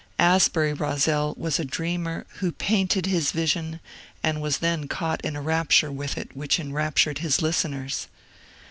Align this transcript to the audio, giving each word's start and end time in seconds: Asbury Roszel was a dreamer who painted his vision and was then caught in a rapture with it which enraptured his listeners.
Asbury 0.17 0.73
Roszel 0.73 1.35
was 1.37 1.59
a 1.59 1.63
dreamer 1.63 2.25
who 2.37 2.51
painted 2.51 3.05
his 3.05 3.31
vision 3.31 3.79
and 4.23 4.41
was 4.41 4.57
then 4.57 4.87
caught 4.87 5.21
in 5.23 5.35
a 5.35 5.41
rapture 5.43 5.91
with 5.91 6.17
it 6.17 6.35
which 6.35 6.59
enraptured 6.59 7.19
his 7.19 7.39
listeners. 7.39 8.07